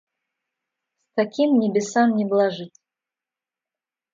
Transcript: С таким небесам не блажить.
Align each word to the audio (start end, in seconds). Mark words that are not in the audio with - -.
С 1.05 1.13
таким 1.13 1.59
небесам 1.59 2.15
не 2.15 2.25
блажить. 2.25 2.79